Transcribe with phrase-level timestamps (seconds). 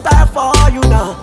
[0.00, 1.16] style for you now.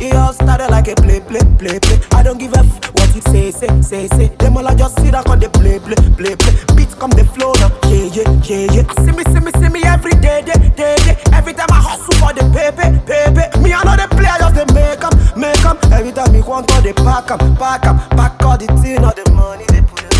[0.00, 1.98] It all started like a play, play, play, play.
[2.12, 4.28] I don't give a f what you say, say, say, say.
[4.36, 6.54] Them all I just sit down on the play, play, play, play.
[6.76, 8.90] Beats come the flow now, yeah, yeah, yeah, yeah.
[8.90, 11.16] I see me, see me, see me every day, day, day, day.
[11.32, 13.46] Every time I hustle for the paper, paper.
[13.62, 15.76] Me I know the play, I just they make 'em, make 'em.
[15.92, 19.14] Every time me want to the pack 'em, pack 'em, pack all the thing, all
[19.14, 20.04] the money they put.
[20.04, 20.15] It.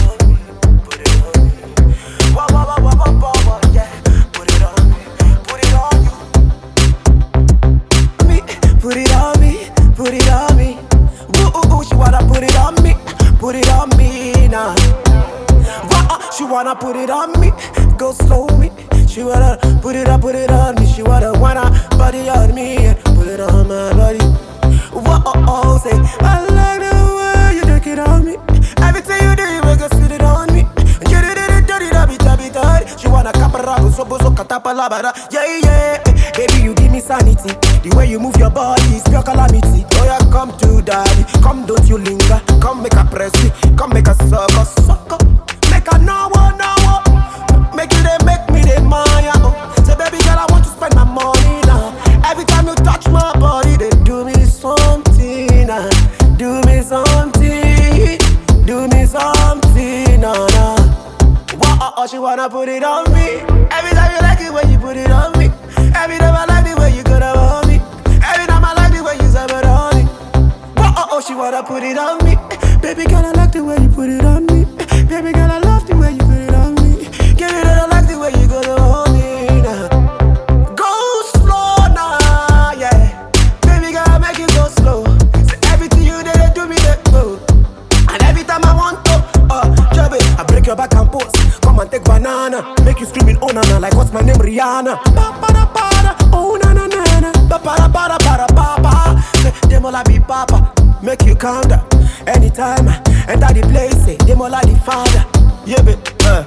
[8.86, 10.78] Put it on me, put it on me.
[11.38, 12.94] Ooh, ooh, ooh, she wanna put it on me,
[13.40, 14.76] put it on me now.
[15.90, 17.50] Wah, uh, she wanna put it on me,
[17.98, 18.70] go slow me.
[19.08, 20.86] She wanna put it up, put it on me.
[20.86, 21.64] She wanna wanna
[21.98, 24.24] body on me, put it on my body.
[24.94, 26.45] Whoa, oh, oh, say I
[32.98, 35.12] She wanna caparago, so bozo, katapalabara.
[35.30, 36.02] Yeah, yeah.
[36.36, 37.52] Baby, you give me sanity.
[37.82, 39.84] The way you move your body is pure calamity.
[39.96, 41.24] Oh yeah, come to daddy.
[41.42, 42.40] Come, don't you linger.
[42.60, 43.32] Come make a press.
[43.76, 44.64] Come make a sucker,
[62.06, 63.42] Oh, she wanna put it on me.
[63.74, 65.46] Every time you like it when you put it on me.
[65.92, 67.80] Every time I like the way you go down on me.
[68.22, 70.04] Every time I like the way you it on me.
[70.78, 72.36] Whoa, oh, oh, she wanna put it on me.
[72.80, 74.62] Baby girl, I like the way you put it on me.
[75.10, 75.55] Baby girl, I
[91.96, 94.96] take banana, make you screaming, oh na like what's my name, Rihanna.
[95.14, 97.32] Ba ba da ba oh na na na na.
[97.48, 99.20] Ba ba da ba da ba da.
[99.42, 101.70] Say them all I be papa, make you calm.
[102.26, 102.88] Anytime
[103.28, 105.24] enter the place, say them all I the father.
[105.64, 105.98] Yeah, babe.
[106.22, 106.44] Uh.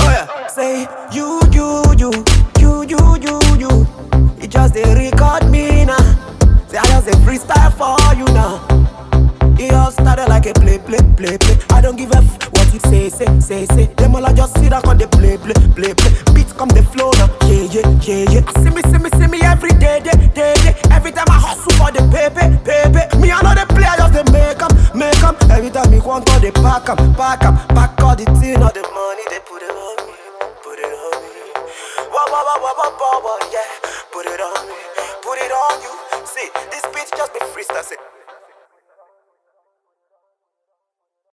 [0.00, 2.10] Oh yeah, say you, you, you,
[2.60, 3.86] you, you, you, you.
[4.40, 5.96] You just they record me now.
[6.68, 8.60] Say I just a freestyle for you now.
[9.60, 11.56] It all started like a play, play, play, play.
[11.68, 13.86] I don't give a f what you say, say, say, say.
[14.00, 16.12] Them all I just sit down on the play, play, play, play.
[16.32, 17.28] Beats come the flow now.
[17.44, 18.44] Yeah, yeah, yeah, yeah.
[18.56, 20.72] See me, see me, see me every day, day, day, day.
[20.88, 23.04] Every time I hustle for the paper, paper.
[23.20, 25.36] Me I know the play, I just they make 'em, make 'em.
[25.52, 28.72] Every time me want all the pack 'em, pack up, pack all the thing, all
[28.72, 30.16] the money they put it on me,
[30.64, 31.52] put it on me.
[32.08, 33.68] Wah wah wah wah wah wah wah, yeah.
[34.08, 34.80] Put it on me,
[35.20, 35.92] put it on you.
[36.24, 38.09] See, this bitch just be freestyle.